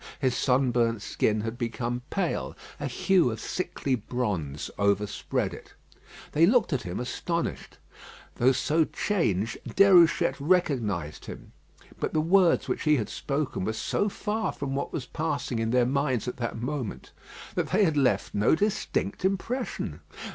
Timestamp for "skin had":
1.03-1.59